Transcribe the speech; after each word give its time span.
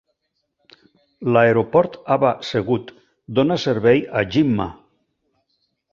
L'aeroport 1.35 1.99
Aba 2.15 2.33
Segud 2.49 2.89
dona 3.41 3.61
servei 3.67 4.03
a 4.23 4.25
Jimma. 4.37 4.71